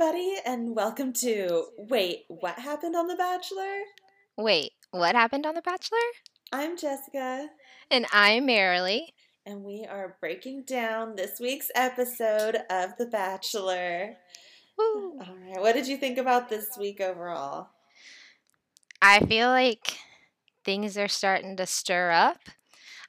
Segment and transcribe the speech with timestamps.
[0.00, 3.80] everybody, and welcome to Wait, What Happened on The Bachelor?
[4.38, 5.98] Wait, what happened on The Bachelor?
[6.52, 7.48] I'm Jessica,
[7.90, 9.08] And I'm Marilee.
[9.44, 14.16] and we are breaking down this week's episode of The Bachelor.
[14.78, 15.18] Woo.
[15.20, 17.68] All right, what did you think about this week overall?
[19.02, 19.98] I feel like
[20.64, 22.38] things are starting to stir up.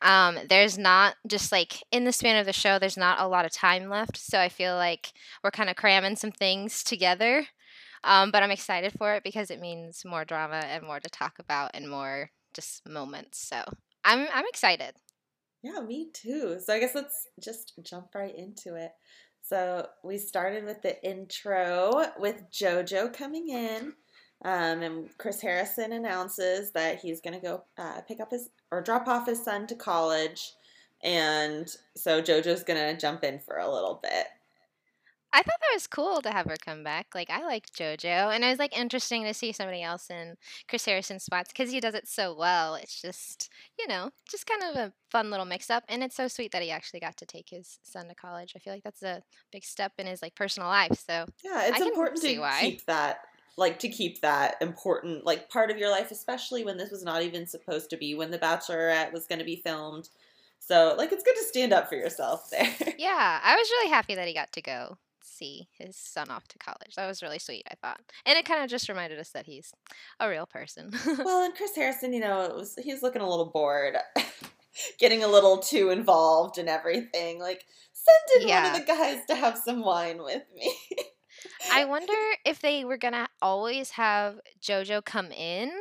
[0.01, 3.45] Um, there's not just like in the span of the show, there's not a lot
[3.45, 4.17] of time left.
[4.17, 7.45] So I feel like we're kind of cramming some things together.
[8.03, 11.37] Um, but I'm excited for it because it means more drama and more to talk
[11.39, 13.47] about and more just moments.
[13.47, 13.63] So
[14.03, 14.93] I'm I'm excited.
[15.61, 16.59] Yeah, me too.
[16.63, 18.91] So I guess let's just jump right into it.
[19.43, 23.93] So we started with the intro with JoJo coming in.
[24.43, 28.81] Um, and Chris Harrison announces that he's going to go uh, pick up his or
[28.81, 30.53] drop off his son to college.
[31.03, 34.27] And so JoJo's going to jump in for a little bit.
[35.33, 37.15] I thought that was cool to have her come back.
[37.15, 40.35] Like I liked JoJo, and it was like interesting to see somebody else in
[40.67, 42.75] Chris Harrison's spots because he does it so well.
[42.75, 43.49] It's just
[43.79, 46.61] you know, just kind of a fun little mix up, and it's so sweet that
[46.61, 48.53] he actually got to take his son to college.
[48.57, 51.01] I feel like that's a big step in his like personal life.
[51.07, 53.21] So Yeah, it's important see to keep that
[53.57, 57.21] like to keep that important like part of your life, especially when this was not
[57.21, 60.09] even supposed to be when The Bachelorette was going to be filmed.
[60.59, 62.75] So like it's good to stand up for yourself there.
[62.97, 66.57] yeah, I was really happy that he got to go see his son off to
[66.59, 66.95] college.
[66.95, 67.65] That was really sweet.
[67.69, 69.73] I thought, and it kind of just reminded us that he's
[70.19, 70.91] a real person.
[71.17, 73.97] well, and Chris Harrison, you know, it was he's looking a little bored,
[74.99, 77.39] getting a little too involved in everything.
[77.39, 80.75] Like send in one of the guys to have some wine with me.
[81.71, 82.13] I wonder
[82.45, 85.71] if they were gonna always have JoJo come in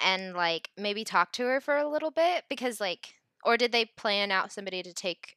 [0.00, 3.14] and like maybe talk to her for a little bit because like,
[3.44, 5.36] or did they plan out somebody to take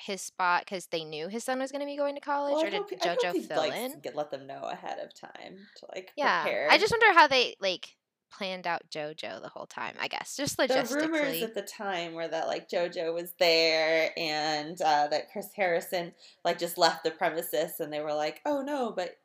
[0.00, 2.70] his spot because they knew his son was gonna be going to college, Well, or
[2.70, 4.00] did hope- I hope JoJo fill like, in?
[4.14, 6.68] Let them know ahead of time to like Yeah, prepare.
[6.70, 7.96] I just wonder how they like
[8.32, 9.94] planned out JoJo the whole time.
[10.00, 10.88] I guess just logistically.
[10.88, 15.48] the rumors at the time were that like JoJo was there and uh, that Chris
[15.54, 16.12] Harrison
[16.44, 19.18] like just left the premises and they were like, oh no, but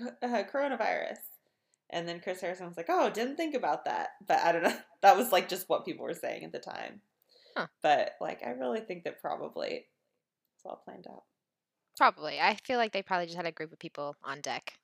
[0.00, 1.18] uh, coronavirus.
[1.90, 4.10] And then Chris Harrison was like, oh, didn't think about that.
[4.26, 4.76] But I don't know.
[5.02, 7.02] That was like just what people were saying at the time.
[7.54, 7.66] Huh.
[7.82, 9.84] But like, I really think that probably
[10.56, 11.24] it's all planned out.
[11.98, 14.78] Probably, I feel like they probably just had a group of people on deck.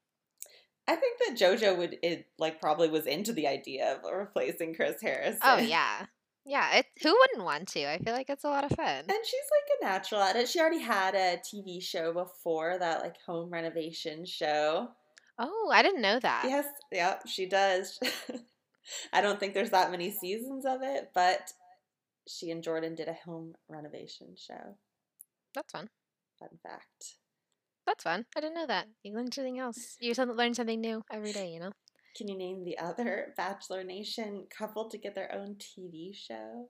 [0.88, 5.00] I think that JoJo would it like probably was into the idea of replacing Chris
[5.00, 5.38] Harris.
[5.42, 6.06] Oh yeah,
[6.44, 6.78] yeah.
[6.78, 7.90] It, who wouldn't want to?
[7.90, 9.04] I feel like it's a lot of fun.
[9.08, 10.48] And she's like a natural at it.
[10.48, 14.88] She already had a TV show before that, like home renovation show.
[15.38, 16.44] Oh, I didn't know that.
[16.46, 17.98] Yes, yep, she does.
[19.12, 21.52] I don't think there's that many seasons of it, but
[22.28, 24.76] she and Jordan did a home renovation show.
[25.54, 25.88] That's fun.
[26.38, 27.16] Fun fact.
[27.90, 28.24] That's fun.
[28.36, 28.86] I didn't know that.
[29.02, 29.96] You learn something else.
[29.98, 31.72] You learn something new every day, you know?
[32.16, 36.68] Can you name the other Bachelor Nation couple to get their own TV show?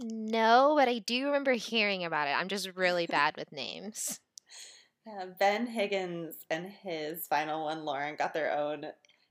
[0.00, 2.32] No, but I do remember hearing about it.
[2.32, 4.18] I'm just really bad with names.
[5.06, 8.86] Yeah, Ben Higgins and his final one, Lauren, got their own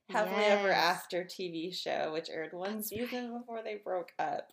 [0.10, 4.48] Happily Ever After TV show, which aired one That's season before they broke up.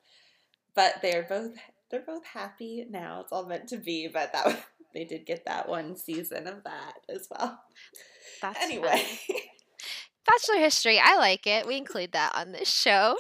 [0.75, 1.53] But they're both
[1.91, 3.21] they're both happy now.
[3.23, 4.57] It's all meant to be, but that was-
[4.95, 7.61] they did get that one season of that as well.
[8.43, 9.05] That's anyway,
[10.27, 10.99] Bachelor history.
[11.03, 11.67] I like it.
[11.67, 13.17] We include that on this show.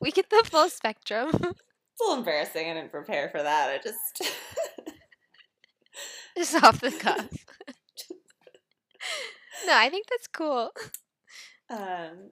[0.00, 1.28] We get the full spectrum.
[1.34, 2.70] it's a little embarrassing.
[2.70, 3.70] I didn't prepare for that.
[3.70, 4.22] I just
[6.36, 7.26] just off the cuff.
[9.66, 10.70] no, I think that's cool.
[11.70, 12.30] Um,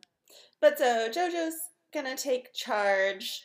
[0.61, 1.55] but so JoJo's
[1.93, 3.43] gonna take charge,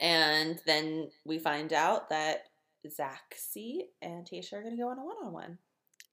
[0.00, 2.44] and then we find out that
[2.88, 5.58] Zac C and Tayshia are gonna go on a one-on-one.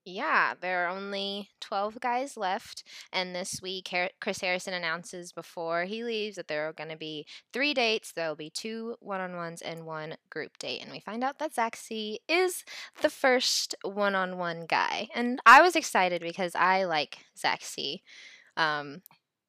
[0.04, 2.82] Yeah, there are only 12 guys left.
[3.12, 6.96] And this week, Har- Chris Harrison announces before he leaves that there are going to
[6.96, 8.12] be three dates.
[8.12, 10.80] There will be two one on ones and one group date.
[10.82, 12.64] And we find out that Zac C is
[13.02, 15.08] the first one on one guy.
[15.14, 18.02] And I was excited because I like Zac C.
[18.56, 19.02] Um,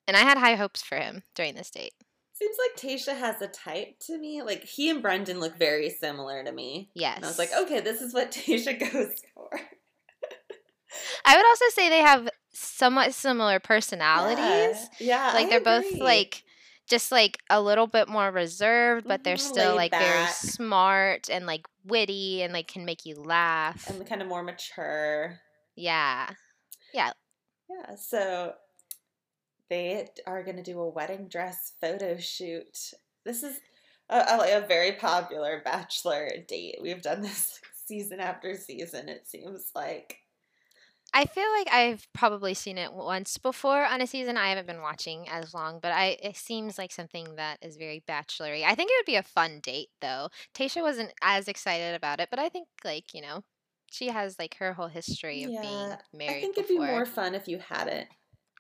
[0.10, 1.94] and I had high hopes for him during this date.
[2.40, 4.42] Seems like Tayshia has a type to me.
[4.42, 6.90] Like he and Brendan look very similar to me.
[6.96, 7.18] Yes.
[7.18, 9.50] And I was like, okay, this is what Tayshia goes for.
[11.26, 14.90] I would also say they have somewhat similar personalities.
[15.00, 15.32] Yeah.
[15.32, 16.00] yeah like I they're both agree.
[16.02, 16.44] like
[16.88, 21.30] just like a little bit more reserved but they're Mhm, still laid like very smart
[21.30, 25.40] and like witty and like can make you laugh and kind of more mature.
[25.76, 26.30] Yeah.
[26.94, 27.12] Yeah
[27.70, 27.96] Yeah.
[27.96, 28.54] So
[29.70, 32.94] they are going to do a wedding dress photo shoot.
[33.26, 33.60] This is
[34.10, 36.80] a, a, a very popular bachelor date.
[36.82, 39.10] We've done this season after season.
[39.10, 40.18] It seems like.
[41.12, 44.38] I feel like I've probably seen it once before on a season.
[44.38, 48.04] I haven't been watching as long, but I it seems like something that is very
[48.08, 48.64] bachelory.
[48.64, 50.30] I think it would be a fun date though.
[50.54, 53.44] Tayshia wasn't as excited about it, but I think like, you know,
[53.90, 56.86] she has like her whole history of being married I think it'd before.
[56.86, 58.08] be more fun if you hadn't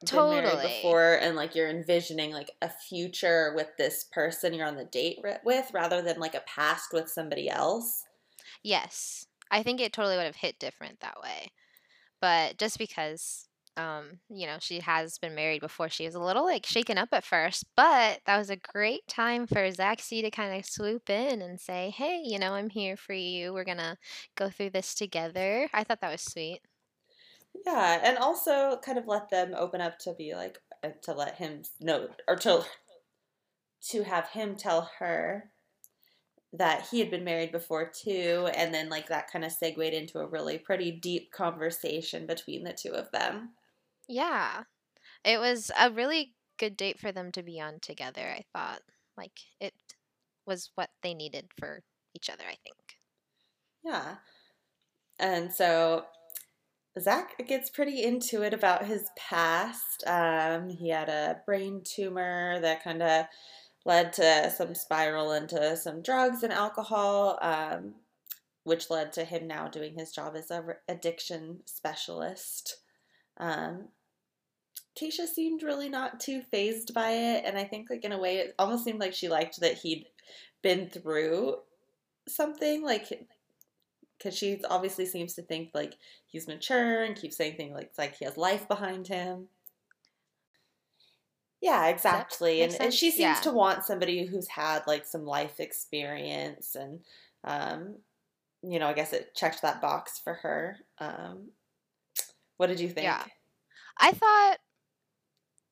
[0.05, 0.81] Totally.
[0.81, 5.19] before and like you're envisioning like a future with this person you're on the date
[5.43, 8.05] with rather than like a past with somebody else.
[8.63, 9.25] Yes.
[9.51, 11.51] I think it totally would have hit different that way.
[12.21, 13.49] But just because
[13.79, 17.09] um, you know, she has been married before, she was a little like shaken up
[17.13, 21.41] at first, but that was a great time for C to kind of swoop in
[21.41, 23.53] and say, Hey, you know, I'm here for you.
[23.53, 23.97] We're gonna
[24.35, 25.69] go through this together.
[25.73, 26.59] I thought that was sweet.
[27.65, 31.35] Yeah, and also kind of let them open up to be like uh, to let
[31.35, 32.65] him know or to
[33.89, 35.51] to have him tell her
[36.51, 40.19] that he had been married before too, and then like that kind of segued into
[40.19, 43.55] a really pretty deep conversation between the two of them.
[44.07, 44.63] Yeah.
[45.25, 48.81] It was a really good date for them to be on together, I thought.
[49.17, 49.75] Like it
[50.45, 51.83] was what they needed for
[52.15, 52.97] each other, I think.
[53.83, 54.17] Yeah.
[55.19, 56.05] And so
[56.99, 60.03] Zac gets pretty into it about his past.
[60.05, 63.25] Um, he had a brain tumor that kind of
[63.85, 67.95] led to some spiral into some drugs and alcohol, um,
[68.63, 72.77] which led to him now doing his job as a addiction specialist.
[73.37, 73.89] Um,
[74.99, 78.37] Tayshia seemed really not too phased by it, and I think, like in a way,
[78.37, 80.05] it almost seemed like she liked that he'd
[80.61, 81.57] been through
[82.27, 83.07] something, like
[84.19, 85.95] because she obviously seems to think like
[86.27, 89.47] he's mature and keeps saying things like like he has life behind him.
[91.61, 92.61] Yeah, exactly.
[92.61, 93.41] And, and she seems Yeah.
[93.41, 97.01] to want somebody who's had like some life experience and
[97.43, 97.97] um
[98.61, 100.79] you know, I guess it checked that box for her.
[100.99, 101.51] Um
[102.57, 103.05] what did you think?
[103.05, 103.23] Yeah.
[103.97, 104.59] I thought,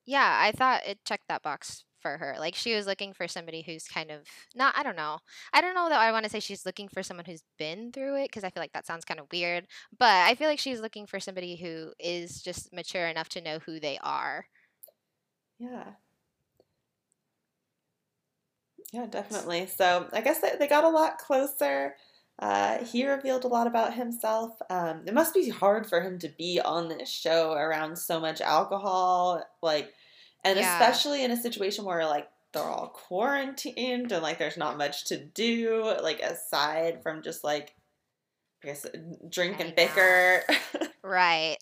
[0.06, 2.36] yeah, I thought it checked that box for her.
[2.40, 4.22] Like she was looking for somebody who's kind of
[4.56, 4.78] not.
[4.78, 5.20] I don't know.
[5.54, 8.22] I don't know that I want to say she's looking for someone who's been through
[8.22, 9.68] it because I feel like that sounds kind of weird.
[9.98, 13.60] But I feel like she's looking for somebody who is just mature enough to know
[13.60, 14.46] who they are.
[15.60, 15.96] Yeah.
[18.94, 19.68] Yeah, definitely.
[19.68, 21.96] So I guess they, they got a lot closer.
[22.40, 24.58] Uh, he revealed a lot about himself.
[24.70, 28.42] Um, it must be hard for him to be on this show around so much
[28.42, 29.94] alcohol, like,
[30.48, 30.80] and Yeah.
[30.80, 35.18] especially in a situation where like they're all quarantined and like there's not much to
[35.24, 37.76] do, like aside from just like,
[38.64, 38.86] I guess
[39.30, 40.44] drink and bicker.
[41.04, 41.58] Right.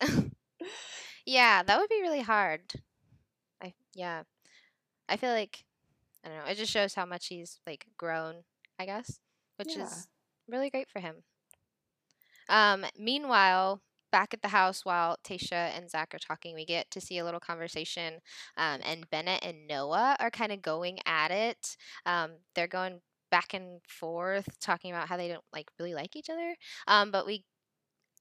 [1.26, 2.62] yeah, that would be really hard.
[3.62, 4.24] I yeah.
[5.08, 5.66] I feel like
[6.24, 6.52] I don't know.
[6.52, 8.44] It just shows how much he's like grown,
[8.80, 9.20] I guess,
[9.58, 9.84] which Yeah.
[9.86, 10.08] is
[10.48, 11.18] really great for him.
[12.50, 13.82] Um, meanwhile,
[14.16, 17.26] back at the house while Tayshia and Zac are talking, we get to see a
[17.26, 18.14] little conversation.
[18.56, 21.76] Um, and Bennett and Noah are kind of going at it.
[22.06, 26.30] Um, they're going back and forth, talking about how they don't like really like each
[26.30, 26.56] other.
[26.88, 27.44] Um, but we,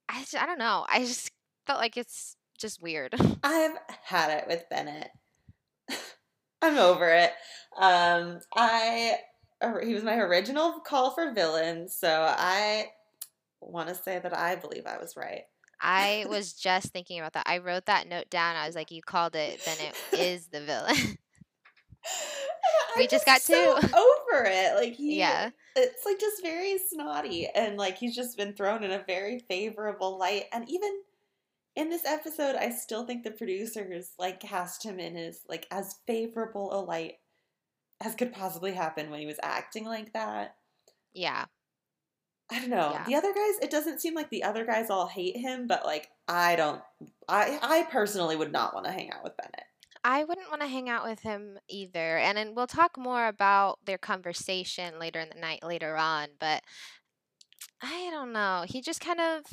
[0.09, 0.85] I, I don't know.
[0.89, 1.31] I just
[1.65, 3.15] felt like it's just weird.
[3.45, 5.11] I've had it with Bennett.
[6.61, 7.31] I'm over it.
[7.79, 9.19] Um, I
[9.85, 12.87] he was my original call for villain, so I
[13.61, 15.45] want to say that I believe I was right.
[15.85, 17.47] I was just thinking about that.
[17.47, 18.57] I wrote that note down.
[18.57, 19.61] I was like, "You called it.
[19.65, 21.19] then it is the villain."
[22.97, 24.75] We just got so over it.
[24.77, 28.93] Like he, yeah, it's like just very snotty, and like he's just been thrown in
[28.93, 30.45] a very favorable light.
[30.53, 30.91] And even
[31.75, 35.97] in this episode, I still think the producers like cast him in as like as
[36.07, 37.15] favorable a light
[38.01, 40.57] as could possibly happen when he was acting like that.
[41.15, 41.47] yeah.
[42.51, 42.91] I don't know.
[42.93, 43.05] Yeah.
[43.07, 46.09] The other guys, it doesn't seem like the other guys all hate him, but like
[46.29, 46.83] I don't
[47.29, 49.67] I I personally would not want to hang out with Bennett.
[50.05, 52.19] I wouldn't want to hang out with him either.
[52.19, 56.29] And then we'll talk more about their conversation later in the night, later on.
[56.39, 56.63] But
[57.83, 58.67] I don't know.
[58.69, 59.45] He just kind of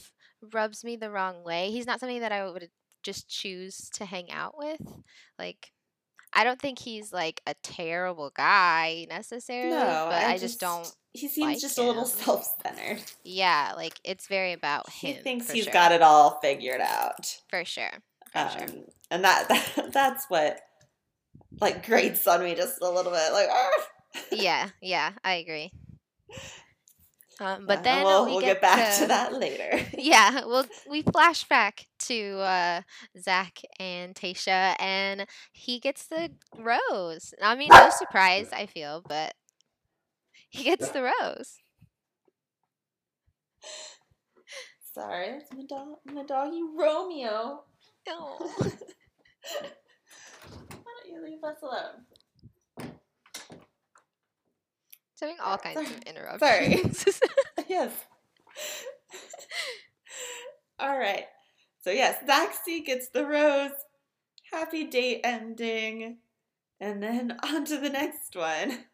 [0.54, 1.72] rubs me the wrong way.
[1.72, 2.70] He's not something that I would
[3.02, 4.82] just choose to hang out with.
[5.40, 5.72] Like,
[6.34, 10.90] I don't think he's like a terrible guy necessarily, No, but I, just don't.
[11.14, 13.02] He seems like just a little self-centered.
[13.24, 15.16] Yeah, like it's very about him.
[15.16, 15.74] He thinks he's sure.
[15.74, 17.36] got it all figured out.
[17.50, 17.92] for sure.
[18.32, 18.68] For Um, sure.
[19.12, 20.62] and that, that that's what
[21.60, 23.34] like grates on me just a little bit.
[23.34, 25.72] Like, "Argh." Yeah, yeah, I agree.
[27.42, 29.84] Um, but and then we'll, we we'll get, get back to that later.
[29.98, 32.82] yeah, well, we flash back to uh,
[33.20, 37.34] Zac and Tayshia, and he gets the rose.
[37.42, 39.34] I mean, no surprise, I feel, but
[40.50, 41.58] he gets the rose.
[44.94, 47.64] Sorry, that's my dog, my doggy Romeo.
[48.08, 48.36] No.
[48.38, 48.50] Why
[50.70, 52.06] don't you leave us alone?
[55.22, 56.98] Doing all kinds of interruptions.
[56.98, 57.24] Sorry.
[57.68, 57.92] yes.
[60.80, 61.26] All right.
[61.84, 63.72] So yes, Zac C gets the rose.
[64.52, 66.18] Happy date ending.
[66.80, 68.86] And then on to the next one.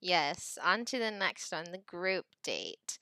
[0.00, 2.98] Yes, on to the next one, the group date.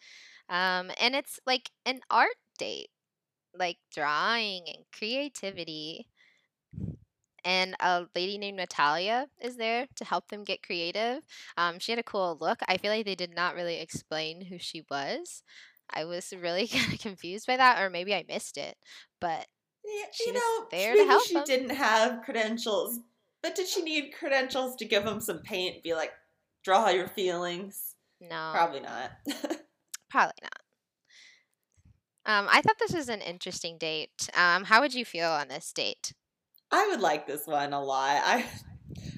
[0.49, 2.90] Um, and it's like an art date,
[3.57, 6.09] like drawing and creativity.
[7.45, 11.23] And a lady named Natalia is there to help them get creative.
[11.57, 12.61] Um, she had a cool look.
[12.69, 15.43] I feel like they did not really explain who she was.
[15.91, 18.79] I was really kind of confused by that, or maybe I missed it.
[19.21, 19.47] But
[19.85, 21.45] Yeah, She you was know, there to maybe help she them.
[21.45, 23.01] didn't have credentials,
[23.43, 25.83] but did she need credentials to give them some paint?
[25.83, 26.13] Be like,
[26.63, 27.97] draw your feelings?
[28.21, 29.13] no, Probably not.
[30.09, 30.63] Probably not.
[32.27, 34.29] Um, I thought this was an interesting date.
[34.35, 36.15] Um, how would you feel on this date?
[36.75, 38.21] I would like this one a lot.
[38.25, 38.45] I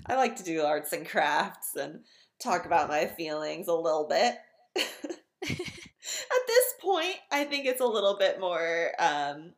[0.06, 2.00] I like to do arts and crafts and
[2.38, 4.36] talk about my feelings a little bit.
[4.76, 9.52] At this point, I think it's a little bit more um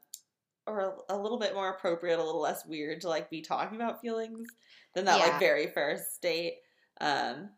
[0.66, 4.00] or a little bit more appropriate, a little less weird to like be talking about
[4.00, 4.46] feelings
[4.94, 5.26] than that Yeah.
[5.26, 6.58] like very first date.
[7.00, 7.50] Um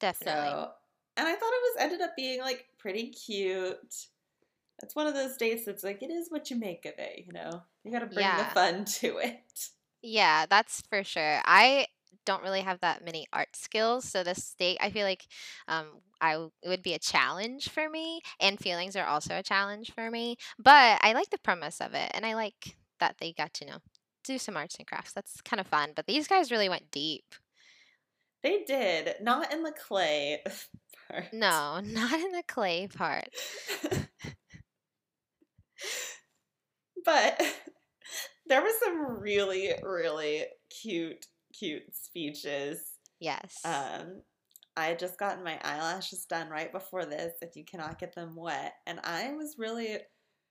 [0.00, 0.32] Definitely.
[0.32, 0.70] so
[1.18, 4.06] and I thought it was ended up being like pretty cute.
[4.82, 7.32] It's one of those dates that's like it is what you make of it, you
[7.32, 7.62] know.
[7.84, 9.68] You got to bring the fun to it.
[10.02, 11.40] Yeah, that's for sure.
[11.44, 11.86] I
[12.24, 15.26] don't really have that many art skills, so this date I feel like
[15.68, 15.86] um,
[16.20, 19.92] I w- it would be a challenge for me, and feelings are also a challenge
[19.92, 20.36] for me.
[20.58, 23.78] But I like the premise of it, and I like that they got to know
[24.24, 25.12] do some arts and crafts.
[25.12, 25.92] That's kind of fun.
[25.94, 27.34] But these guys really went deep.
[28.42, 30.42] They did, not in the clay
[31.08, 31.32] part.
[31.32, 33.28] No, not in the clay part.
[37.04, 37.40] but
[38.46, 40.44] there were some really, really
[40.82, 41.26] cute,
[41.58, 42.80] cute speeches.
[43.20, 43.58] Yes.
[43.64, 44.22] Um,
[44.76, 48.34] I had just gotten my eyelashes done right before this, if you cannot get them
[48.36, 49.98] wet, and I was really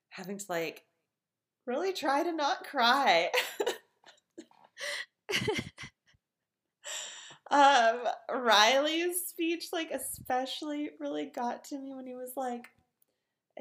[0.09, 0.83] having to like
[1.65, 3.29] really try to not cry.
[7.51, 12.67] um, Riley's speech, like, especially really got to me when he was like,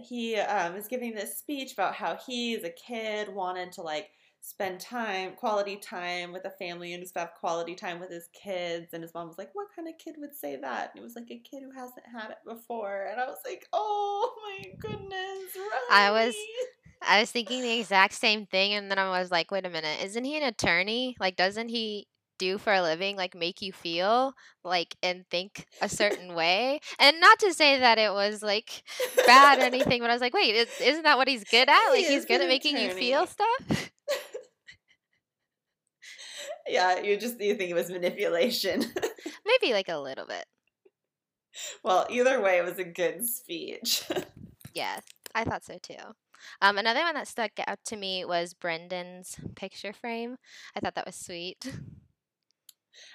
[0.00, 4.10] he um, was giving this speech about how he, as a kid, wanted to like
[4.42, 8.92] spend time, quality time with a family and stuff, quality time with his kids.
[8.92, 10.90] And his mom was like, What kind of kid would say that?
[10.92, 13.08] And it was like a kid who hasn't had it before.
[13.10, 15.56] And I was like, Oh my goodness.
[15.90, 16.34] I was-
[17.02, 20.02] I was thinking the exact same thing, and then I was like, wait a minute,
[20.02, 21.16] isn't he an attorney?
[21.18, 22.06] Like, doesn't he
[22.40, 24.32] do for a living, like, make you feel
[24.64, 26.80] like and think a certain way?
[26.98, 28.82] And not to say that it was like
[29.26, 31.92] bad or anything, but I was like, wait, is, isn't that what he's good at?
[31.94, 33.90] He Like, he's good at making you feel stuff?
[36.68, 38.84] Yeah, you just you think it was manipulation.
[39.46, 40.44] Maybe like a little bit.
[41.82, 44.04] well, either way, it was a good speech.
[44.72, 45.00] Yeah,
[45.34, 45.96] I thought so too.
[46.62, 50.36] Um, another one that stuck out to me was Brendan's picture frame.
[50.76, 51.74] I thought that was sweet.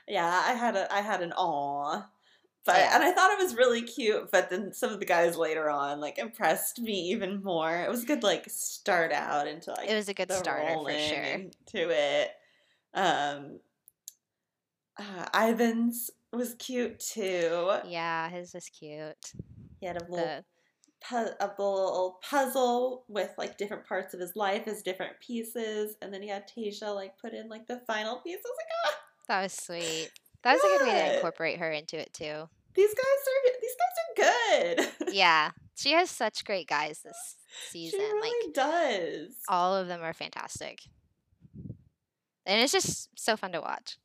[0.08, 2.04] Yeah, I had a I had an awe.
[2.66, 2.96] But Yeah.
[2.96, 6.00] and I thought it was really cute, but then some of the guys later on
[6.00, 7.76] like impressed me even more.
[7.78, 10.92] It was a good like start out into like It was a good starter for
[10.92, 11.24] sure.
[11.24, 12.32] into it.
[12.94, 13.60] Um
[14.98, 17.72] uh, Ivan's was cute too.
[17.86, 19.34] Yeah, his was cute.
[19.80, 20.44] He had a little The
[21.08, 26.14] pu- a little puzzle with like different parts of his life as different pieces, and
[26.14, 28.38] then he had Tayshia like put in like the final piece.
[28.38, 28.68] I was like,
[29.28, 30.12] That was sweet.
[30.44, 32.48] That was a good way to incorporate her into it too.
[32.76, 35.14] these guys are these guys are good.
[35.14, 37.36] Yeah, she has such great guys this
[37.72, 38.00] season.
[38.00, 39.36] she really like does.
[39.48, 40.82] all of them are fantastic,
[42.46, 43.98] and it's just so fun to watch.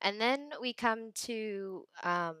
[0.00, 2.36] And then we come to um,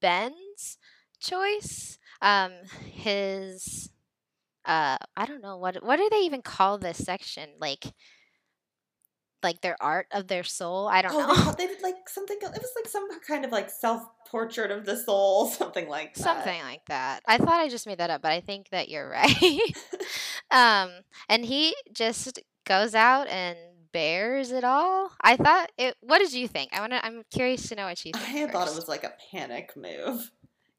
[0.00, 0.78] Ben's
[1.20, 1.98] choice.
[2.22, 2.52] Um,
[2.92, 3.90] his
[4.68, 7.48] uh, I don't know what what do they even call this section?
[7.60, 7.84] Like,
[9.42, 10.88] like their art of their soul.
[10.88, 11.52] I don't Oh, know.
[11.58, 12.36] they, did like something.
[12.40, 16.22] It was like some kind of like self portrait of the soul, something like that.
[16.22, 17.22] Something like that.
[17.26, 19.60] I thought I just made that up, but I think that you're right.
[20.50, 20.90] um,
[21.28, 23.56] and he just goes out and
[23.92, 25.10] bears it all.
[25.22, 25.94] I thought it.
[26.00, 26.70] What did you think?
[26.72, 27.04] I want to.
[27.04, 28.38] I'm curious to know what you I think.
[28.38, 30.30] had thought it was like a panic move.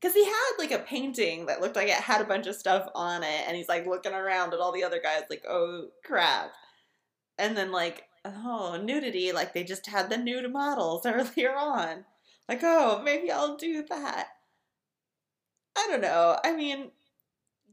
[0.01, 2.87] Because he had like a painting that looked like it had a bunch of stuff
[2.95, 6.51] on it, and he's like looking around at all the other guys, like, oh crap.
[7.37, 12.05] And then, like, oh, nudity, like they just had the nude models earlier on.
[12.47, 14.27] Like, oh, maybe I'll do that.
[15.77, 16.37] I don't know.
[16.43, 16.91] I mean,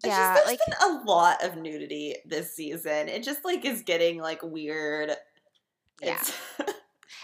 [0.04, 3.08] Yeah, just, like there's been a lot of nudity this season.
[3.08, 5.10] It just like is getting like weird.
[6.02, 6.18] yeah.
[6.20, 6.32] It's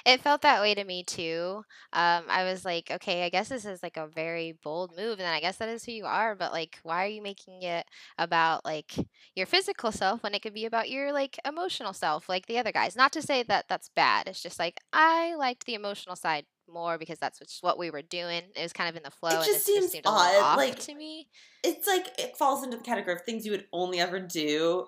[0.05, 1.65] It felt that way to me too.
[1.93, 5.21] Um, I was like, okay, I guess this is like a very bold move, and
[5.21, 6.35] then I guess that is who you are.
[6.35, 7.87] But like, why are you making it
[8.19, 8.95] about like
[9.35, 12.73] your physical self when it could be about your like emotional self, like the other
[12.73, 12.97] guys?
[12.97, 14.29] Not to say that that's bad.
[14.29, 18.43] It's just like I liked the emotional side more because that's what we were doing.
[18.57, 20.57] It was kind of in the flow, it and just just seems a odd.
[20.57, 21.29] Like to me.
[21.63, 24.87] it's like it falls into the category of things you would only ever do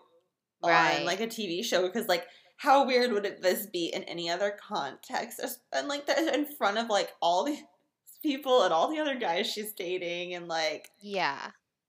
[0.62, 4.30] on like a TV show because like how weird would it this be in any
[4.30, 5.40] other context
[5.73, 7.62] and like they're in front of like all these
[8.23, 11.38] people and all the other guys she's dating and like Yeah,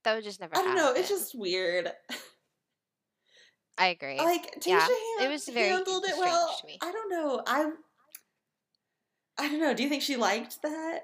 [0.03, 0.55] that would just never.
[0.57, 1.91] I don't know it's just weird
[3.77, 4.17] I agree.
[4.17, 6.57] like Tayshia Yeah, han- it was very handled it well.
[6.81, 7.71] I don't know I
[9.37, 10.99] I don't know do you think she liked that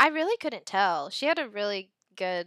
[0.00, 1.10] I really couldn't tell.
[1.10, 2.46] She had a really good.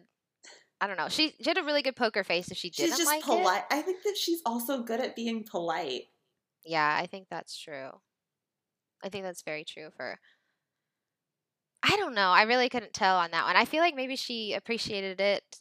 [0.81, 1.07] I don't know.
[1.09, 3.39] She she had a really good poker face if she didn't just like it.
[3.43, 6.09] polite I think that she's also good at being polite
[6.63, 8.01] Yeah, I think that's true.
[9.03, 10.19] I think that's very true for.
[11.83, 12.29] I don't know.
[12.29, 13.55] I really couldn't tell on that one.
[13.55, 15.59] I feel like maybe she appreciated it,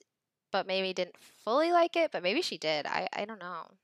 [0.53, 2.11] but maybe didn't fully like it.
[2.12, 2.87] But maybe she did.
[2.87, 3.79] I I don't know.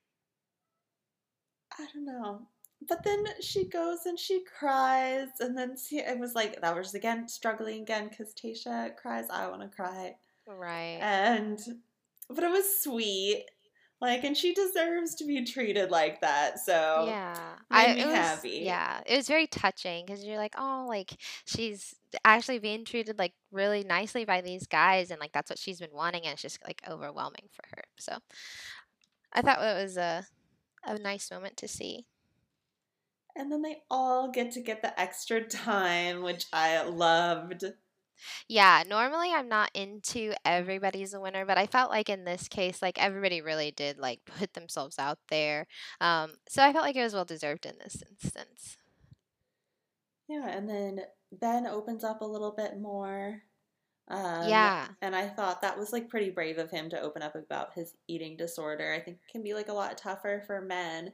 [1.78, 2.48] I don't know.
[2.82, 6.94] But then she goes and she cries, and then she, it was like that was
[6.94, 9.30] again struggling again because Tayshia cries.
[9.30, 10.98] I want to cry, Right.
[11.00, 11.58] and
[12.28, 13.44] but it was sweet,
[14.00, 16.58] like, and she deserves to be treated like that.
[16.58, 17.36] So yeah,
[17.70, 18.60] I was happy.
[18.64, 23.32] yeah, it was very touching because you're like, oh, like she's actually being treated like
[23.52, 26.58] really nicely by these guys, and like that's what she's been wanting, and it's just
[26.64, 27.82] like overwhelming for her.
[27.98, 28.18] So
[29.32, 30.26] I thought it was a
[30.84, 32.06] a nice moment to see.
[33.34, 37.64] and then they all get to get the extra time, which I loved.
[38.48, 42.82] Yeah, normally I'm not into everybody's a winner, but I felt like in this case,
[42.82, 45.66] like everybody really did like put themselves out there.
[46.00, 48.76] Um, so I felt like it was well deserved in this instance.
[50.28, 51.00] Yeah, and then
[51.32, 53.42] Ben opens up a little bit more.
[54.08, 54.94] Um, Yeah.
[55.02, 57.96] And I thought that was like pretty brave of him to open up about his
[58.08, 58.92] eating disorder.
[58.92, 61.12] I think it can be like a lot tougher for men.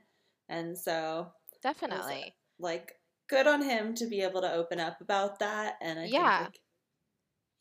[0.48, 2.36] And so, Definitely.
[2.58, 5.76] like, good on him to be able to open up about that.
[5.82, 6.10] And I Yeah.
[6.10, 6.60] think like,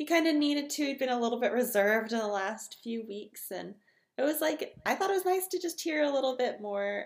[0.01, 0.85] he kind of needed to.
[0.87, 3.51] He'd been a little bit reserved in the last few weeks.
[3.51, 3.75] And
[4.17, 7.05] it was like, I thought it was nice to just hear a little bit more,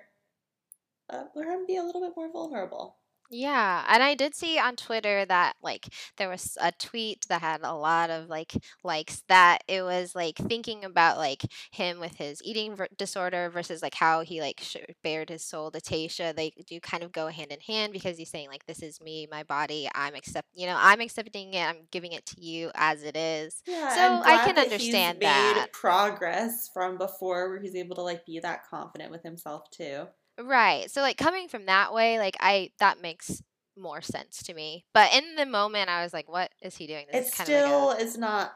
[1.09, 2.95] uh, him be a little bit more vulnerable.
[3.37, 7.59] Yeah, and I did see on Twitter that like there was a tweet that had
[7.63, 12.41] a lot of like likes that it was like thinking about like him with his
[12.43, 16.33] eating ver- disorder versus like how he like sh- bared his soul to Tayshia.
[16.33, 19.27] They do kind of go hand in hand because he's saying like this is me,
[19.29, 19.89] my body.
[19.93, 21.61] I'm accept, you know, I'm accepting it.
[21.63, 23.61] I'm giving it to you as it is.
[23.67, 25.71] Yeah, So, I can that he's understand made that.
[25.73, 30.07] progress from before, where he's able to like be that confident with himself too.
[30.41, 30.89] Right.
[30.91, 33.41] So like coming from that way, like I that makes
[33.77, 34.85] more sense to me.
[34.93, 37.55] But in the moment, I was like, "What is he doing?" It is kind of
[37.55, 38.53] like a- still is not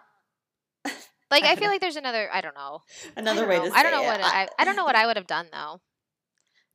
[1.31, 2.29] Like I I feel like there's another.
[2.33, 2.81] I don't know.
[3.15, 3.65] Another don't way know.
[3.65, 4.07] to say I don't know it.
[4.07, 4.47] what I.
[4.57, 5.79] I don't know what I would have done though.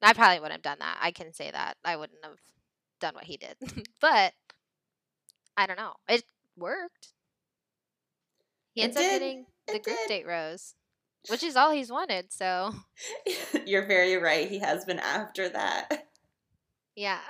[0.02, 0.98] I probably wouldn't have done that.
[1.00, 2.38] I can say that I wouldn't have
[3.00, 3.56] done what he did.
[4.00, 4.32] but
[5.56, 5.94] I don't know.
[6.08, 6.24] It
[6.58, 7.08] worked.
[8.74, 9.20] He It ends up did.
[9.20, 10.08] getting the It group did.
[10.08, 10.74] date rose,
[11.28, 12.32] which is all he's wanted.
[12.32, 12.72] So
[13.66, 14.48] You're very right.
[14.48, 16.06] He has been after that.
[16.96, 17.20] yeah,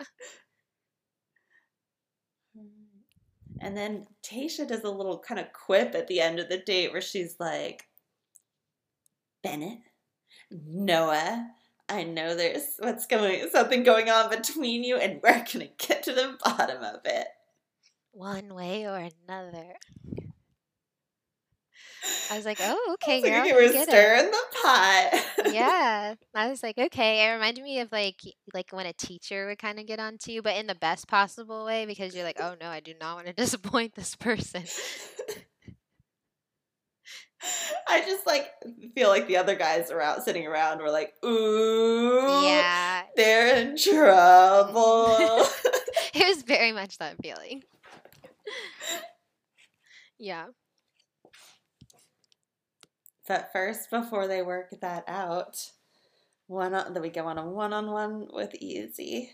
[3.60, 6.92] And then Tayshia does a little kind of quip at the end of the date
[6.92, 7.84] where she's like,
[9.42, 9.78] Bennett,
[10.50, 11.46] Noah,
[11.88, 16.12] I know there's what's going something going on between you, and we're gonna get to
[16.12, 17.28] the bottom of it.
[18.12, 19.74] one way or another.
[22.30, 23.88] I was like, oh, okay, like, girl, you we're it.
[23.88, 25.24] stirring the pot.
[25.52, 28.20] yeah i was like okay it reminded me of like
[28.52, 31.06] like when a teacher would kind of get on to you but in the best
[31.06, 34.64] possible way because you're like oh no i do not want to disappoint this person
[37.86, 38.50] I just like
[38.94, 45.44] feel like the other guys around sitting around were like, ooh, yeah they're in trouble.
[46.14, 47.62] it was very much that feeling
[50.18, 50.46] yeah
[53.26, 55.70] but first, before they work that out,
[56.46, 59.28] one on, we go on a one-on-one with Eazy.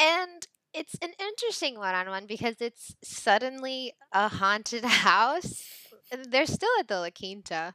[0.00, 5.62] and it's an interesting one-on-one because it's suddenly a haunted house
[6.28, 7.74] they're still at the la quinta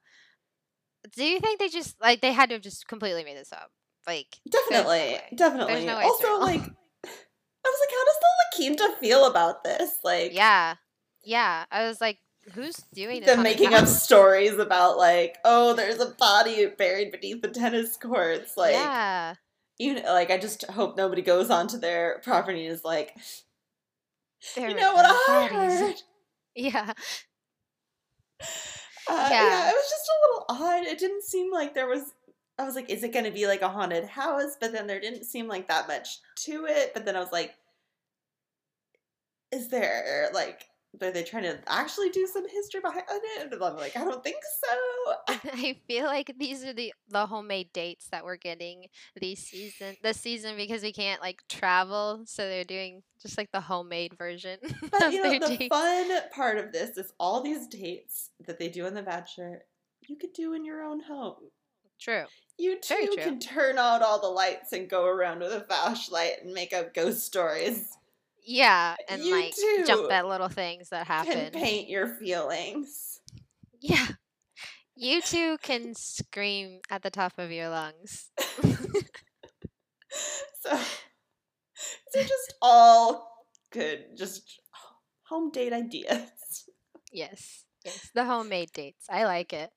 [1.16, 3.72] do you think they just like they had to have just completely made this up
[4.08, 5.22] like there's no Definitely, way.
[5.36, 5.86] definitely.
[5.86, 6.40] no also, through.
[6.42, 10.00] like, I was like, how does the La Quinta feel about this?
[10.04, 10.76] Like, Yeah.
[11.24, 12.18] Yeah, I was like,
[12.54, 13.22] who's doing?
[13.24, 18.58] Them making up stories about like, oh, there's a body buried beneath the tennis courts.
[18.58, 19.36] Like, yeah,
[19.78, 23.16] you know, like I just hope nobody goes onto their property and is like,
[24.56, 25.80] there you know what I bodies.
[25.80, 25.96] heard?
[26.56, 26.94] Yeah,
[29.08, 29.30] Uh, yeah.
[29.32, 29.70] Yeah.
[29.70, 30.84] it was just a little odd.
[30.86, 32.14] It didn't seem like there was.
[32.58, 34.58] I was like, is it going to be like a haunted house?
[34.60, 36.94] But then there didn't seem like that much to it.
[36.94, 37.56] But then I was like,
[39.52, 40.66] is there like,
[41.02, 43.44] are they trying to actually do some history behind it?
[43.44, 45.14] And I'm like, I don't think so.
[45.54, 48.86] I feel like these are the the homemade dates that we're getting
[49.20, 53.62] these season this season because we can't like travel, so they're doing just like the
[53.62, 54.58] homemade version
[54.92, 55.68] But you know, the dates.
[55.76, 59.64] fun part of this is all these dates that they do in the Bachelor,
[60.08, 61.36] you could do in your own home.
[62.00, 62.26] True.
[62.58, 63.24] You too true.
[63.24, 66.94] can turn out all the lights and go around with a flashlight and make up
[66.94, 67.88] ghost stories.
[68.52, 69.54] Yeah, and You like
[69.86, 71.52] jump at little things that happen.
[71.52, 73.20] Can paint your feelings.
[73.80, 74.08] Yeah.
[74.96, 78.32] You too can scream at the top of your lungs.
[80.62, 80.78] So
[82.16, 84.60] just all good, just
[85.28, 86.68] home date ideas.
[87.12, 87.64] Yes.
[87.86, 88.10] Yes.
[88.14, 89.06] The homemade dates.
[89.10, 89.70] I like it.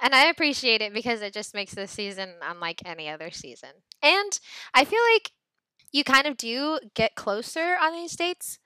[0.00, 3.70] And I appreciate it because it just makes this season unlike any other season.
[4.02, 4.40] And
[4.74, 5.30] I feel like
[5.94, 8.58] you kind of do get closer on these dates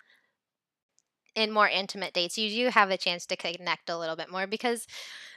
[1.34, 2.38] in more intimate dates.
[2.38, 4.86] You do have a chance to connect a little bit more because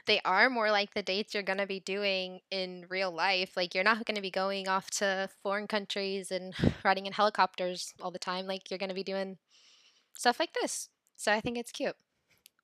[0.06, 3.58] they are more like the dates you're going to be doing in real life.
[3.58, 7.92] Like you're not going to be going off to foreign countries and riding in helicopters
[8.00, 8.46] all the time.
[8.46, 9.36] Like you're going to be doing
[10.16, 10.88] stuff like this.
[11.18, 11.96] So I think it's cute.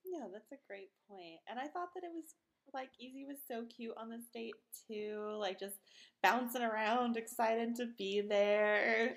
[0.07, 1.41] Yeah, that's a great point.
[1.47, 2.35] And I thought that it was
[2.75, 4.55] like Eazy was so cute on this date
[4.89, 5.77] too, like just
[6.23, 9.17] bouncing around, excited to be there.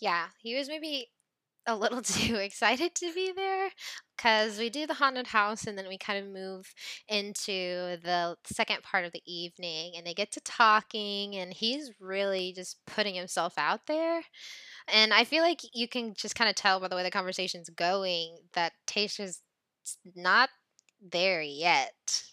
[0.00, 1.08] Yeah, he was maybe
[1.66, 3.70] a little too excited to be there
[4.16, 6.72] because we do the haunted house and then we kind of move
[7.08, 12.52] into the second part of the evening and they get to talking and he's really
[12.54, 14.22] just putting himself out there.
[14.92, 17.70] And I feel like you can just kind of tell by the way the conversation's
[17.70, 19.42] going that Tayshia's
[20.14, 20.50] not
[21.00, 22.24] there yet.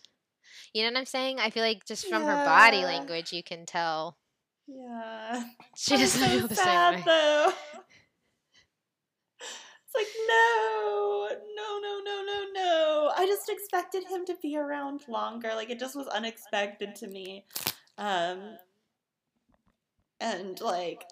[0.79, 1.39] You know what I'm saying?
[1.41, 4.15] I feel like just from her body language, you can tell
[4.65, 5.43] Yeah.
[5.75, 7.03] she I'm doesn't so feel the sad, same way.
[7.05, 7.51] though.
[9.91, 13.11] It's like no, no, no, no, no, no.
[13.17, 15.51] I just expected him to be around longer.
[15.55, 17.45] Like it just was unexpected to me.
[17.97, 18.55] Um,
[20.21, 21.03] and like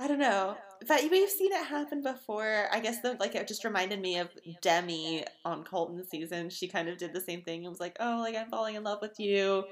[0.00, 2.66] I don't know, but we've seen it happen before.
[2.72, 4.28] I guess the like it just reminded me of
[4.60, 6.50] Demi on Colton season.
[6.50, 7.64] She kind of did the same thing.
[7.64, 9.64] It was like, oh, like I'm falling in love with you,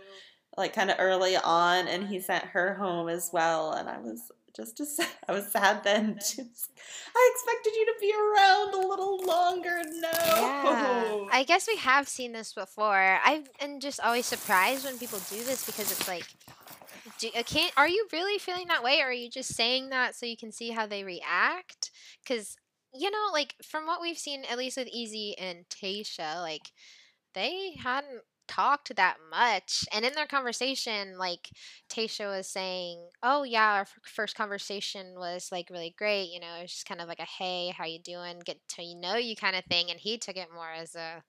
[0.56, 3.72] like kind of early on, and he sent her home as well.
[3.72, 6.18] And I was just as I was sad then.
[7.16, 9.82] I expected you to be around a little longer.
[9.84, 10.08] No.
[10.12, 12.94] Yeah, I guess we have seen this before.
[13.24, 16.26] I am just always surprised when people do this because it's like,
[17.20, 20.26] do, can't are you really feeling that way, or are you just saying that so
[20.26, 21.90] you can see how they react?
[22.24, 22.56] Because
[22.94, 26.72] you know, like from what we've seen, at least with Eazy and Tayshia, like
[27.34, 31.50] they hadn't talked that much, and in their conversation, like
[31.90, 36.30] Tayshia was saying, "Oh yeah, our f- first conversation was like really great.
[36.32, 38.94] You know, it was just kind of like a hey, how you doing, get to
[38.96, 41.22] know you kind of thing." And he took it more as a,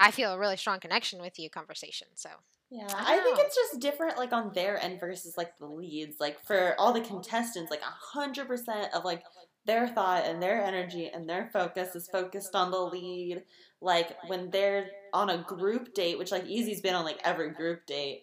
[0.00, 2.08] I feel a really strong connection with you conversation.
[2.16, 2.30] So
[2.70, 6.20] Yeah, I I think it's just different, like on their end versus like the leads.
[6.20, 9.24] Like for all the contestants, like a hundred percent of like
[9.66, 13.42] their thought and their energy and their focus is focused on the lead.
[13.80, 17.86] Like when they're on a group date, which like Eazy's been on like every group
[17.86, 18.22] date,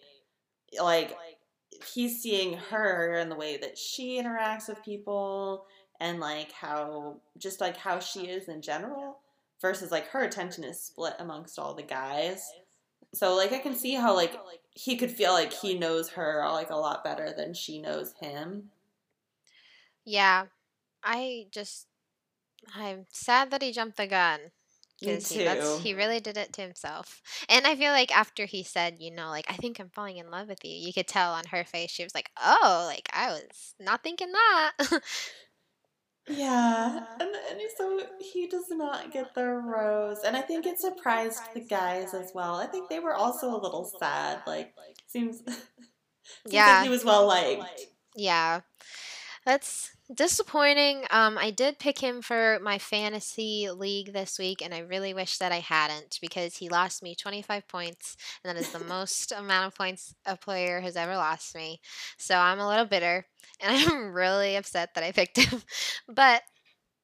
[0.82, 1.14] like
[1.94, 5.66] he's seeing her and the way that she interacts with people
[6.00, 9.18] and like how just like how she is in general
[9.60, 12.50] versus like her attention is split amongst all the guys.
[13.18, 14.32] So like I can see how like
[14.70, 18.70] he could feel like he knows her like a lot better than she knows him.
[20.04, 20.46] yeah,
[21.02, 21.86] I just
[22.74, 24.40] I'm sad that he jumped the gun.
[25.00, 25.44] Because he,
[25.78, 27.22] he really did it to himself.
[27.48, 30.28] And I feel like after he said, you know, like, I think I'm falling in
[30.28, 33.28] love with you, you could tell on her face, she was like, oh, like, I
[33.28, 34.72] was not thinking that.
[36.30, 41.40] Yeah, and, and so he does not get the rose, and I think it surprised
[41.54, 42.56] the guys as well.
[42.56, 44.40] I think they were also a little sad.
[44.46, 44.74] Like
[45.06, 45.62] seems, seems
[46.46, 46.76] Yeah.
[46.76, 47.80] like he was well liked.
[48.14, 48.60] yeah.
[49.46, 51.04] That's disappointing.
[51.10, 55.38] Um, I did pick him for my fantasy league this week, and I really wish
[55.38, 59.66] that I hadn't because he lost me 25 points, and that is the most amount
[59.66, 61.80] of points a player has ever lost me.
[62.16, 63.26] So I'm a little bitter,
[63.60, 65.62] and I'm really upset that I picked him.
[66.08, 66.42] But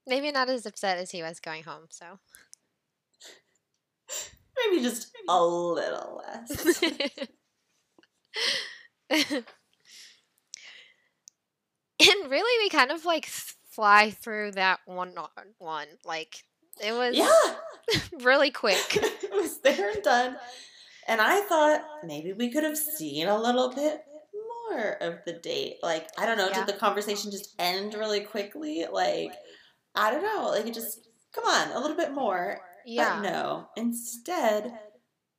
[0.07, 1.87] maybe not as upset as he was going home.
[1.91, 2.19] So
[4.57, 6.89] Maybe just a little less.
[12.01, 15.29] And really, we kind of like fly through that one on
[15.59, 15.89] one.
[16.05, 16.45] Like
[16.83, 18.79] it was yeah, really quick.
[18.97, 20.37] it was there and done.
[21.07, 24.01] And I thought maybe we could have seen a little bit
[24.71, 25.77] more of the date.
[25.83, 26.65] Like, I don't know, Yeah.
[26.65, 28.87] did the conversation just end really quickly?
[28.91, 29.33] Like,
[29.95, 30.49] I don't know.
[30.49, 32.59] Like, it just, come on, a little bit more.
[32.87, 33.21] Yeah.
[33.21, 34.73] But no, instead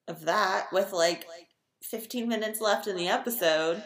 [0.08, 1.26] of that, with like
[1.82, 3.82] 15 minutes left in the episode,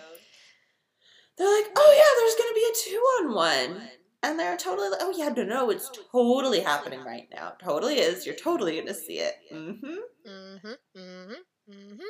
[1.40, 3.90] they're like, oh yeah, there's to be a two on one.
[4.22, 7.54] And they're totally like, oh yeah, no, no, it's totally happening right now.
[7.64, 8.26] Totally is.
[8.26, 9.36] You're totally to see it.
[9.52, 10.30] Mm-hmm.
[10.30, 11.00] Mm-hmm.
[11.00, 11.72] Mm-hmm.
[11.72, 12.04] Mm-hmm.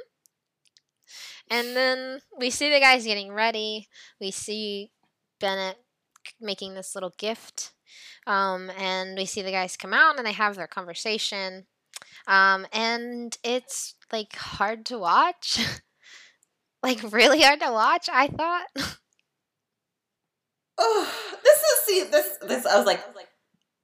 [1.52, 3.88] And then we see the guys getting ready.
[4.20, 4.92] We see
[5.40, 5.78] Bennett
[6.42, 7.74] making this little gift.
[8.26, 11.68] Um, and we see the guys come out and they have their conversation.
[12.28, 15.60] Um, and it's like hard to watch.
[16.84, 18.66] like really hard to watch, I thought.
[20.80, 22.66] Oh, this is see this this.
[22.66, 23.04] I was like,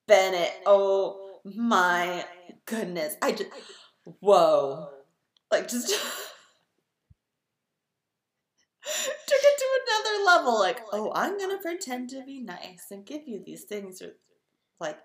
[0.08, 0.54] Bennett.
[0.66, 2.26] Oh my
[2.66, 3.16] goodness!
[3.22, 3.50] I just
[4.20, 4.90] whoa,
[5.52, 6.00] like just took
[9.30, 10.60] it to another level.
[10.60, 14.02] Like, oh, I'm gonna pretend to be nice and give you these things.
[14.02, 14.14] Or
[14.80, 14.98] like,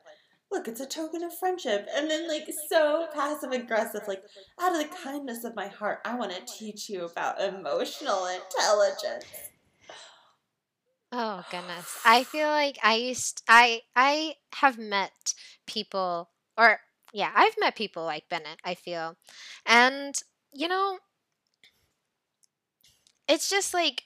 [0.53, 4.03] look, it's a token of friendship, and then like so passive aggressive.
[4.07, 4.22] Like,
[4.61, 9.49] out of the kindness of my heart, I want to teach you about emotional intelligence.
[11.12, 11.99] Oh goodness.
[12.05, 15.35] I feel like I used I I have met
[15.66, 16.81] people or
[17.12, 19.16] yeah, I've met people like Bennett, I feel.
[19.66, 20.20] And
[20.53, 20.99] you know,
[23.29, 24.05] it's just like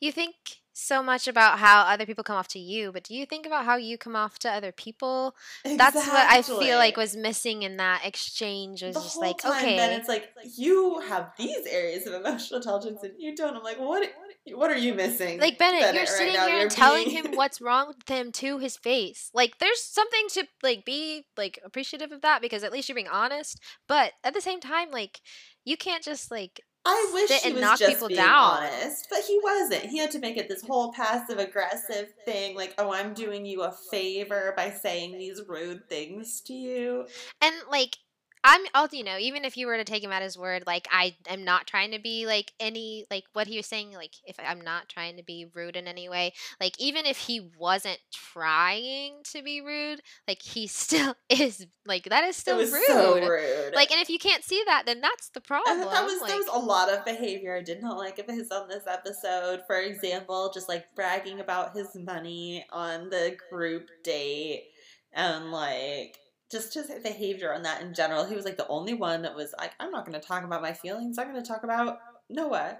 [0.00, 0.34] you think
[0.72, 3.64] so much about how other people come off to you, but do you think about
[3.64, 5.34] how you come off to other people?
[5.64, 5.76] Exactly.
[5.76, 9.64] That's what I feel like was missing in that exchange was the just like, time,
[9.64, 9.76] okay.
[9.76, 13.56] then it's like you have these areas of emotional intelligence and you don't.
[13.56, 14.08] I'm like, what?
[14.54, 15.40] What are you missing?
[15.40, 18.58] Like Bennett, you're right sitting here You're telling being- him what's wrong with him to
[18.58, 19.30] his face.
[19.34, 23.08] Like there's something to like be like appreciative of that because at least you're being
[23.08, 23.60] honest.
[23.86, 25.20] But at the same time, like
[25.64, 28.62] you can't just like I wish sit he and was knock just people being down.
[28.62, 29.82] honest, but he wasn't.
[29.84, 33.62] He had to make it this whole passive aggressive thing, like, "Oh, I'm doing you
[33.62, 37.06] a favor by saying these rude things to you."
[37.42, 37.96] and like
[38.44, 40.86] I'm also you know even if you were to take him at his word, like
[40.90, 43.92] I am not trying to be like any like what he was saying.
[43.92, 47.50] Like if I'm not trying to be rude in any way, like even if he
[47.58, 51.66] wasn't trying to be rude, like he still is.
[51.86, 52.82] Like that is still rude.
[52.86, 53.74] so rude.
[53.74, 55.78] Like, and if you can't see that, then that's the problem.
[55.78, 58.50] that was like, there was a lot of behavior I did not like of his
[58.50, 59.62] on this episode.
[59.66, 64.68] For example, just like bragging about his money on the group date
[65.12, 66.18] and like
[66.50, 68.24] just his behavior on that in general.
[68.24, 70.72] He was like the only one that was like, I'm not gonna talk about my
[70.72, 71.98] feelings, I'm gonna talk about
[72.30, 72.78] Noah.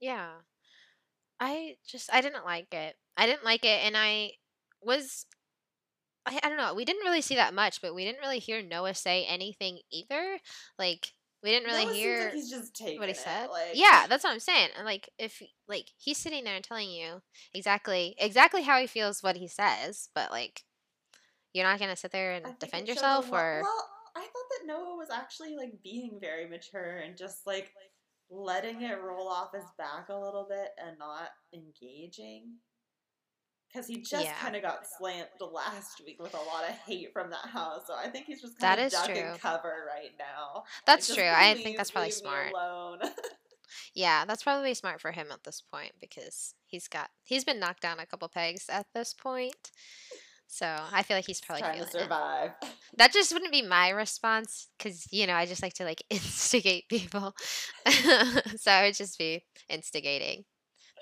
[0.00, 0.30] yeah.
[1.40, 2.94] I just I didn't like it.
[3.16, 4.32] I didn't like it, and I
[4.80, 5.26] was.
[6.24, 6.72] I, I don't know.
[6.72, 10.38] We didn't really see that much, but we didn't really hear Noah say anything either.
[10.78, 11.08] Like
[11.42, 13.48] we didn't really Noah hear like he's just taking what he it, said.
[13.48, 14.68] Like, yeah, that's what I'm saying.
[14.76, 19.20] And like if like he's sitting there and telling you exactly exactly how he feels
[19.20, 20.62] what he says, but like
[21.52, 24.28] you're not gonna sit there and defend it showed a yourself or well, I thought
[24.50, 27.72] that Noah was actually like being very mature and just like
[28.30, 32.54] letting it roll off his back a little bit and not engaging.
[33.68, 34.34] Because he just Yeah.
[34.34, 37.94] kind of got slammed last week with a lot of hate from that house, so
[37.94, 39.38] I think he's just That kind of is duck true.
[39.40, 40.64] cover right now.
[40.86, 41.28] that's Like, true.
[41.28, 42.52] I think that's probably smart.
[43.94, 47.80] Yeah, that's probably smart for him at this point because he's got he's been knocked
[47.82, 49.70] down a couple pegs at this point.
[50.52, 52.02] So I feel like he's probably trying to feeling it.
[52.02, 52.50] survive.
[52.98, 56.90] That just wouldn't be my response because you know I just like to like instigate
[56.90, 57.34] people.
[57.88, 60.44] so I would just be instigating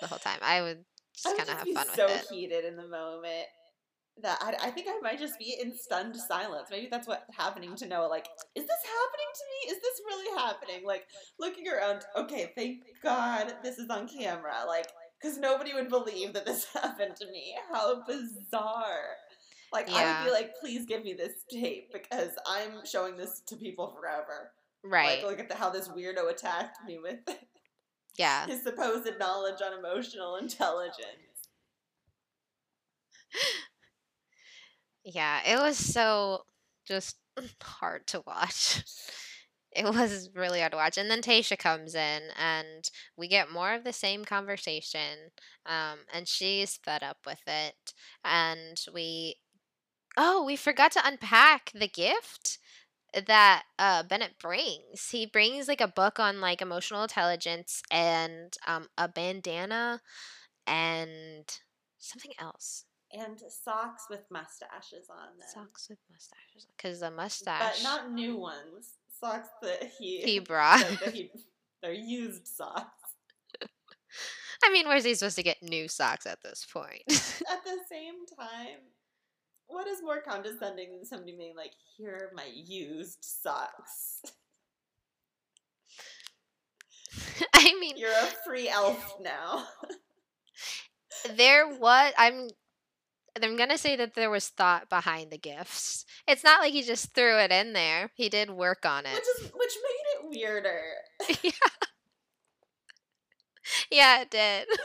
[0.01, 0.39] the whole time.
[0.41, 0.85] I would
[1.17, 2.27] just kind of have fun so with it.
[2.27, 3.47] So heated in the moment
[4.23, 6.69] that I, I think I might just be in stunned silence.
[6.71, 8.07] Maybe that's what's happening to Noah.
[8.07, 9.73] Like, is this happening to me?
[9.73, 10.87] Is this really happening?
[10.87, 11.07] Like,
[11.41, 12.03] looking around.
[12.17, 14.59] Okay, thank God this is on camera.
[14.69, 14.87] Like,
[15.21, 17.57] because nobody would believe that this happened to me.
[17.73, 19.17] How bizarre.
[19.73, 23.57] Like, I would be like, please give me this tape because I'm showing this to
[23.57, 24.51] people forever.
[24.83, 25.23] Right?
[25.23, 27.21] Like, look at the, how this weirdo attacked me with
[28.19, 28.47] yeah.
[28.47, 31.07] his supposed knowledge on emotional intelligence.
[35.05, 35.41] Yeah.
[35.47, 36.45] It was so
[36.87, 37.17] just
[37.63, 38.83] hard to watch.
[39.73, 40.99] It was really hard to watch.
[40.99, 45.31] And then Tayshia comes in and we get more of the same conversation.
[45.65, 47.93] Um, and she's fed up with it.
[48.25, 49.37] And we
[50.17, 52.59] oh, we forgot to unpack the gift.
[53.27, 55.11] that uh, Bennett brings.
[55.11, 60.01] He brings like a book on like emotional intelligence and um, a bandana
[60.67, 61.45] and
[61.99, 62.85] something else.
[63.13, 65.49] And socks with mustaches on them.
[65.53, 66.69] Socks with mustaches.
[66.77, 67.79] Because the mustache.
[67.79, 68.95] But not new ones.
[69.19, 70.79] Socks that he he brought.
[70.79, 71.31] that, that he,
[71.83, 72.87] they're used socks.
[74.63, 77.03] I mean, where's he supposed to get new socks at this point?
[77.09, 78.79] At the same time,
[79.71, 84.23] what is more condescending than somebody being like, "Here are my used socks."
[87.55, 89.67] I mean, You're a free elf now.
[91.37, 92.49] there was I'm
[93.43, 96.05] I'm gonna say that there was thought behind the gifts.
[96.27, 98.11] It's not like he just threw it in there.
[98.15, 99.15] He did work on it.
[99.15, 100.83] which is which made it weirder.
[101.43, 101.51] yeah.
[103.91, 104.69] yeah, it did.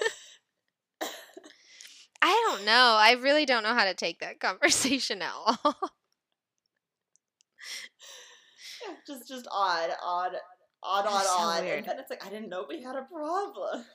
[2.27, 2.97] I don't know.
[2.99, 5.75] I really don't know how to take that conversation at all.
[8.83, 10.33] Yeah, just just odd, odd,
[10.81, 11.63] odd, odd, So odd.
[11.63, 11.79] weird.
[11.79, 13.85] And then it's like I didn't know we had a problem.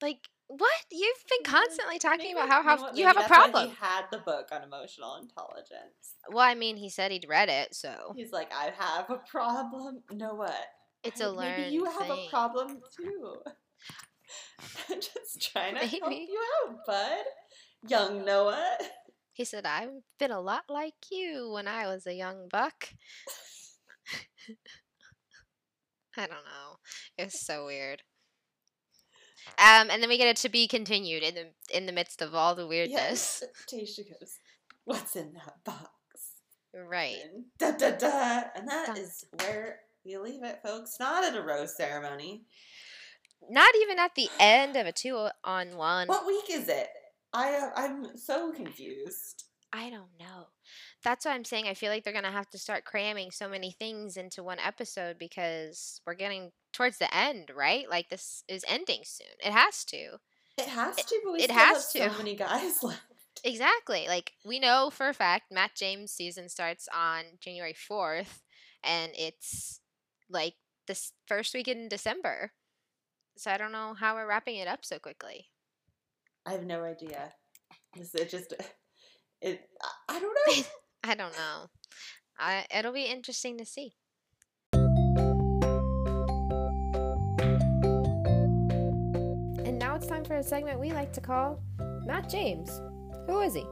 [0.00, 0.70] like, what?
[0.90, 1.56] You've been mm-hmm.
[1.56, 3.68] constantly talking Maybe- about how, you know how what, you have a problem.
[3.68, 6.16] He had the book on emotional intelligence.
[6.30, 10.02] Well, I mean, he said he'd read it, so He's like, I have a problem.
[10.10, 10.56] Know what?
[11.04, 12.26] it's a learned Maybe you have thing.
[12.26, 13.42] a problem too.
[14.90, 17.24] I'm just trying to help you out, bud.
[17.88, 18.78] Young Noah.
[19.32, 22.90] He said, I've been a lot like you when I was a young buck.
[26.16, 26.76] I don't know.
[27.16, 28.02] It's so weird.
[29.58, 32.34] Um, and then we get it to be continued in the in the midst of
[32.34, 33.42] all the weirdness.
[33.42, 33.44] Yes.
[33.72, 34.38] Tayshia goes,
[34.84, 35.88] What's in that box?
[36.74, 37.16] Right.
[37.24, 38.42] And da da da.
[38.54, 38.96] And that Dun.
[38.98, 40.96] is where we leave it, folks.
[40.98, 42.44] Not at a rose ceremony.
[43.50, 46.08] Not even at the end of a two on one.
[46.08, 46.88] What week is it?
[47.32, 49.44] I uh, I'm so confused.
[49.72, 50.48] I don't know.
[51.02, 51.66] That's what I'm saying.
[51.66, 55.18] I feel like they're gonna have to start cramming so many things into one episode
[55.18, 57.88] because we're getting towards the end, right?
[57.88, 59.26] Like this is ending soon.
[59.44, 60.18] It has to.
[60.58, 62.10] It has to, but we it still has have to.
[62.12, 63.00] so many guys left.
[63.44, 64.06] Exactly.
[64.08, 68.40] Like we know for a fact Matt James season starts on January 4th
[68.84, 69.80] and it's
[70.30, 70.54] like
[70.86, 72.52] this first week in December.
[73.36, 75.48] So I don't know how we're wrapping it up so quickly.
[76.46, 77.32] I have no idea.
[77.96, 78.52] This it just
[79.40, 79.60] it.
[80.08, 80.64] I- I don't know.
[81.04, 81.66] I don't know.
[82.38, 83.94] I, it'll be interesting to see.
[89.64, 91.62] And now it's time for a segment we like to call
[92.04, 92.80] Matt James.
[93.26, 93.64] Who is he?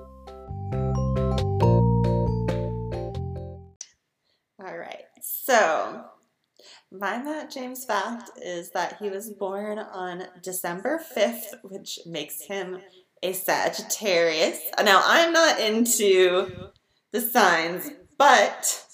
[4.62, 5.04] All right.
[5.22, 6.04] So,
[6.92, 12.80] my Matt James fact is that he was born on December 5th, which makes him
[13.22, 14.58] a Sagittarius.
[14.82, 16.70] Now, I'm not into
[17.12, 18.84] the signs, but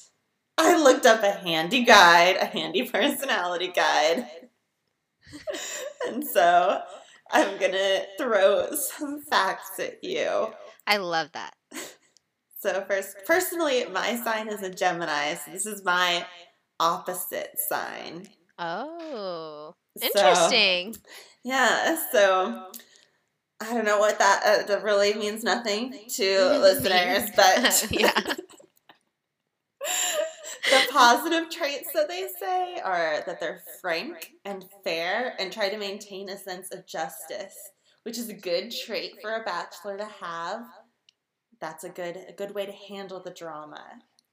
[0.59, 4.27] I looked up a handy guide, a handy personality guide.
[6.07, 6.81] and so,
[7.31, 10.53] I'm going to throw some facts at you.
[10.87, 11.55] I love that.
[12.59, 15.35] So first, personally, my sign is a Gemini.
[15.35, 16.27] So this is my
[16.81, 18.29] opposite sign.
[18.59, 20.97] Oh, So, interesting.
[21.45, 21.99] yeah.
[22.13, 22.67] So
[23.61, 25.43] I don't know what that, uh, that really means.
[25.45, 28.13] Nothing to listeners, but yeah.
[30.71, 35.79] the positive traits that they say are that they're frank and fair and try to
[35.79, 37.55] maintain a sense of justice,
[38.03, 40.63] which is a good trait for a bachelor to have.
[41.61, 43.83] That's a good a good way to handle the drama.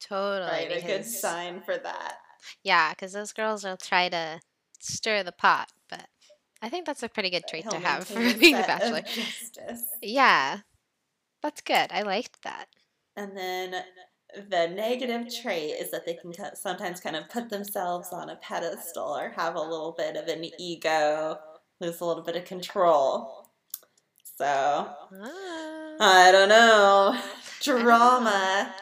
[0.02, 0.50] Totally.
[0.52, 2.18] Right, a good sign for that.
[2.64, 4.40] Yeah, because those girls will try to
[4.80, 6.08] stir the pot, but
[6.62, 9.02] I think that's a pretty good trait to have for being a bachelor.
[9.02, 9.86] Justice.
[10.02, 10.60] Yeah,
[11.42, 11.88] that's good.
[11.92, 12.68] I liked that.
[13.16, 13.84] And then
[14.50, 19.16] the negative trait is that they can sometimes kind of put themselves on a pedestal
[19.16, 21.38] or have a little bit of an ego,
[21.80, 23.48] lose a little bit of control.
[24.38, 25.96] So, Ah.
[26.00, 27.20] I don't know.
[27.62, 28.74] Drama.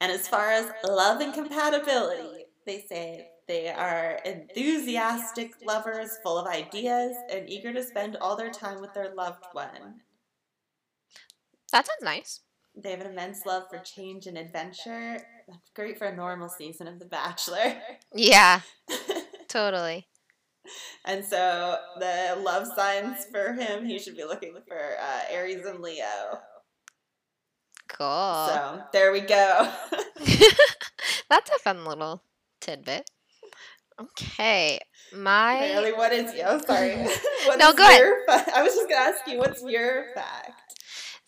[0.00, 6.46] And as far as love and compatibility, they say they are enthusiastic lovers full of
[6.46, 10.00] ideas and eager to spend all their time with their loved one.
[11.72, 12.40] That sounds nice.
[12.74, 15.18] They have an immense love for change and adventure.
[15.48, 17.74] That's great for a normal season of The Bachelor.
[18.14, 18.60] Yeah,
[19.48, 20.06] totally.
[21.04, 25.80] and so the love signs for him, he should be looking for uh, Aries and
[25.80, 26.40] Leo.
[27.88, 28.46] Cool.
[28.48, 29.70] So there we go.
[31.28, 32.22] that's a fun little
[32.62, 33.08] tidbit.
[34.00, 34.80] Okay,
[35.14, 36.58] my Bailey, what is yo?
[36.60, 36.96] Sorry.
[37.58, 37.98] No, go ahead.
[38.00, 40.81] your fa- I was just gonna ask you, what's your fact?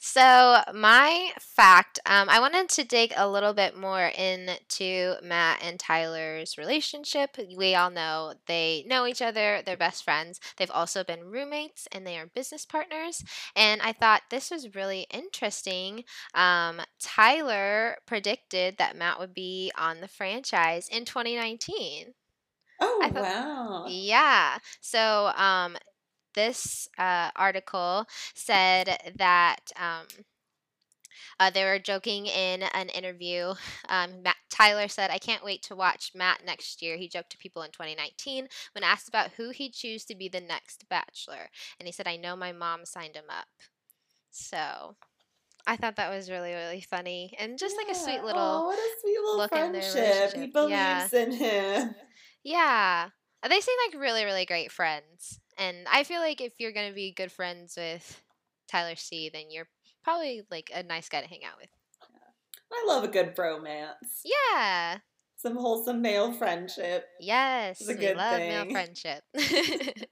[0.07, 5.81] So, my fact, um, I wanted to dig a little bit more into Matt and
[5.81, 7.39] Tyler's relationship.
[7.57, 10.41] We all know they know each other, they're best friends.
[10.59, 13.25] They've also been roommates and they are business partners.
[13.57, 16.05] And I thought this was really interesting.
[16.35, 22.13] Um, Tyler predicted that Matt would be on the franchise in 2019.
[22.79, 23.87] Oh, thought, wow.
[23.89, 24.59] Yeah.
[24.83, 25.79] So, um,
[26.35, 30.07] this uh, article said that um,
[31.41, 33.55] uh, they were joking in an interview.
[33.89, 36.97] Um, Matt, Tyler said, I can't wait to watch Matt next year.
[36.97, 40.41] He joked to people in 2019 when asked about who he'd choose to be the
[40.41, 41.51] next bachelor.
[41.79, 43.49] And he said, I know my mom signed him up.
[44.31, 44.97] So
[45.67, 47.87] I thought that was really, really funny and just yeah.
[47.87, 50.35] like a sweet little, oh, what a sweet little friendship.
[50.35, 51.09] He believes yeah.
[51.15, 51.95] in him.
[52.43, 53.09] Yeah.
[53.49, 55.41] They seem like really, really great friends.
[55.59, 58.23] And I feel like if you're going to be good friends with
[58.71, 59.69] Tyler C, then you're
[60.03, 61.71] probably like a nice guy to hang out with.
[62.73, 64.23] I love a good bromance.
[64.25, 64.99] Yeah.
[65.37, 67.07] Some wholesome male friendship.
[67.21, 67.81] Yes.
[67.81, 68.49] It's a good love thing.
[68.49, 69.23] male friendship.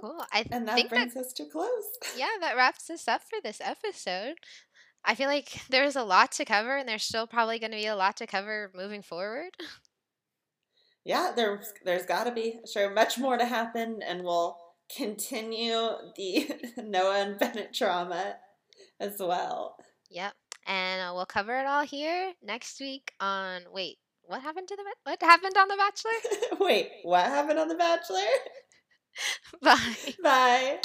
[0.00, 0.24] cool.
[0.32, 1.84] I and that brings that, us to close.
[2.16, 4.34] Yeah, that wraps us up for this episode.
[5.04, 7.86] I feel like there's a lot to cover, and there's still probably going to be
[7.86, 9.50] a lot to cover moving forward.
[11.10, 14.56] Yeah, there's there's got to be sure much more to happen, and we'll
[14.96, 16.48] continue the
[16.84, 18.36] Noah and Bennett drama
[19.00, 19.74] as well.
[20.08, 20.34] Yep,
[20.68, 23.62] and uh, we'll cover it all here next week on.
[23.72, 26.58] Wait, what happened to the what happened on the Bachelor?
[26.64, 28.30] Wait, what happened on the Bachelor?
[29.60, 30.14] Bye.
[30.22, 30.78] Bye.